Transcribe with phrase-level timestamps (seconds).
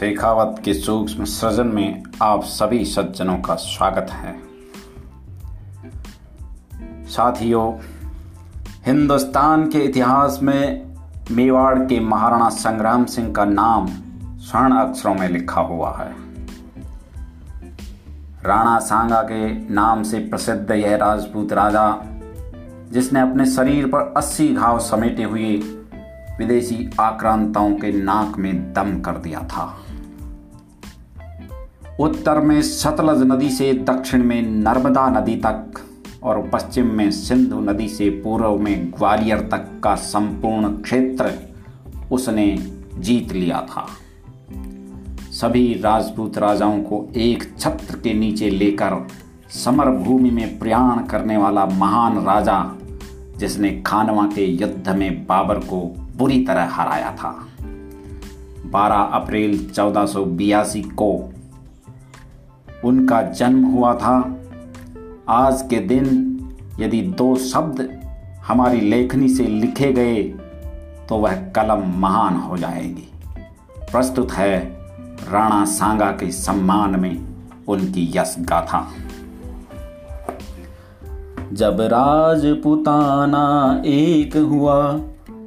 [0.00, 4.40] शेखावत के सूक्ष्म सृजन में आप सभी सज्जनों का स्वागत है।
[7.06, 7.74] साथियों,
[8.86, 10.94] हिंदुस्तान के इतिहास में
[11.30, 13.86] मेवाड़ के महाराणा संग्राम सिंह का नाम
[14.38, 16.14] स्वर्ण अक्षरों में लिखा हुआ है।
[18.44, 22.00] राणा सांगा के नाम से प्रसिद्ध यह राजपूत राजा,
[22.92, 25.62] जिसने अपने शरीर पर 80 घाव समेटे हुए
[26.38, 29.78] विदेशी आक्रांताओं के नाक में दम कर दिया था।
[32.00, 35.72] उत्तर में सतलज नदी से, दक्षिण में नर्मदा नदी तक
[36.22, 41.32] और पश्चिम में सिंधु नदी से, पूर्व में ग्वालियर तक का संपूर्ण क्षेत्र
[42.12, 42.58] उसने
[42.98, 43.86] जीत लिया था।
[45.32, 49.06] सभी राजपूत राजाओं को एक छत्र के नीचे लेकर
[49.50, 52.76] समर भूमि में प्रयाण करने वाला महान राजा,
[53.36, 57.46] जिसने खानवा के युद्ध में बाबर को बुरी तरह हराया था।
[58.66, 60.06] 12 अप्रैल चौदह
[60.82, 61.32] को
[62.84, 64.16] उनका जन्म हुआ था।
[65.28, 66.06] आज के दिन
[66.80, 67.88] यदि दो शब्द
[68.46, 70.22] हमारी लेखनी से लिखे गए
[71.08, 73.08] तो वह कलम महान हो जाएगी।
[73.92, 74.58] प्रस्तुत है
[75.32, 77.16] राणा सांगा के सम्मान में
[77.68, 78.86] उनकी यश गाथा।
[81.52, 83.46] जब राजपुताना
[83.86, 84.76] एक हुआ,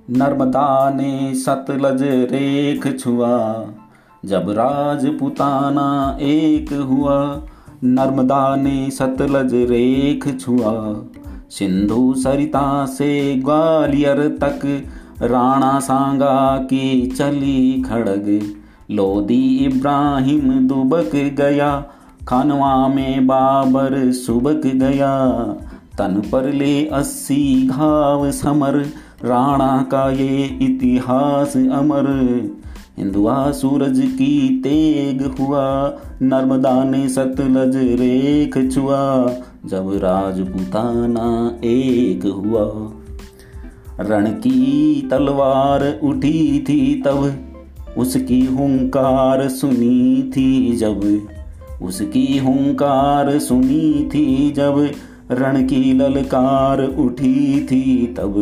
[0.10, 3.38] नर्मदा ने सतलज रेख छुआ।
[4.26, 7.44] जब राजपुताना एक हुआ,
[7.84, 10.96] नर्मदा ने सतलज रेख छुआ।
[11.50, 14.86] सिंधु सरिता से ग्वालियर तक,
[15.22, 18.42] राणा सांगा की चली खड़ग।
[18.92, 21.86] लोदी इब्राहिम दुबक गया,
[22.28, 25.38] खानवा में बाबर सुबक गया।
[25.98, 28.78] तन पर ले अस्सी घाव समर,
[29.26, 32.06] राणा का ये इतिहास अमर।
[32.98, 39.32] हिंदुआ सूरज की तेग हुआ, नर्मदा ने सतलज रेख छुआ,
[39.66, 42.92] जब राजपुताना एक हुआ।
[44.00, 47.34] रण की तलवार उठी थी तब,
[47.98, 51.28] उसकी हुंकार सुनी थी जब,
[51.82, 54.92] उसकी हुंकार सुनी थी जब
[55.32, 58.34] रण की ललकार उठी थी तब।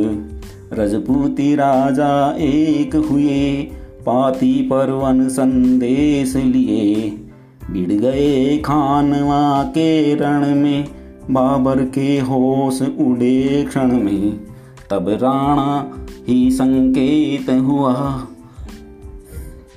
[0.73, 3.67] रजपूती राजा एक हुए
[4.05, 7.17] पाती पर वन संदेश लिए।
[7.71, 10.87] बिड़ गए खानवा के रण में,
[11.31, 14.39] बाबर के होश उड़े क्षण में।
[14.89, 15.91] तब राणा
[16.27, 18.27] ही संकेत हुआ।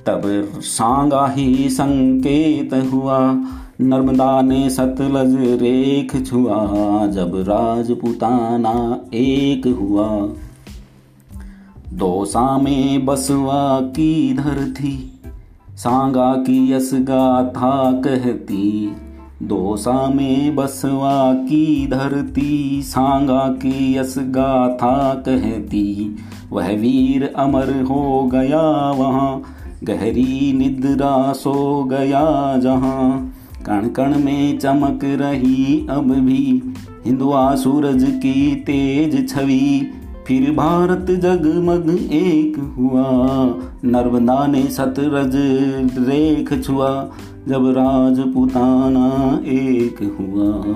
[0.05, 0.21] तब
[0.59, 3.43] सांगा ही संकेत हुआ।
[3.81, 6.67] नर्मदा ने सतलज रेख छुआ।
[7.07, 10.29] जब राजपुताना एक हुआ।
[11.93, 15.21] दोसा में बसवा की धरती
[15.75, 18.95] सांगा की यसगा था कहती।
[19.43, 26.15] दोसा में बसवा की धरती सांगा की यसगा था कहती।
[26.51, 29.43] वह वीर अमर हो गया वहाँ।
[29.83, 33.33] गहरी निद्रा सो गया जहाँ।
[33.65, 36.63] कण कण में चमक रही अब भी।
[37.05, 39.91] हिंदुआ सूरज की तेज छवि।
[40.27, 43.03] फिर भारत जगमग एक हुआ।
[43.85, 45.31] नर्मदा ने सतरज
[46.07, 47.09] रेख छुआ,
[47.47, 50.75] जब राजपुताना एक हुआ।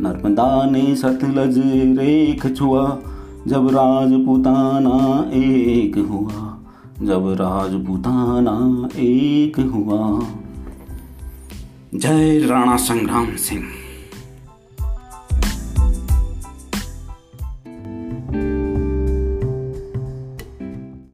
[0.00, 1.58] नर्मदा ने सतलज
[1.98, 2.98] रेख छुआ,
[3.48, 6.58] जब राजपुताना एक हुआ।
[7.02, 10.26] जब राजपुताना एक हुआ।
[11.94, 13.62] जय राणा संग्राम सिंह।